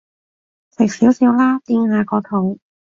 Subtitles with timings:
[0.75, 2.57] 食少少啦，墊下個肚